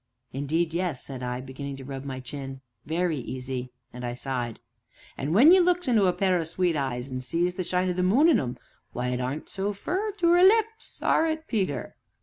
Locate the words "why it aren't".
8.93-9.47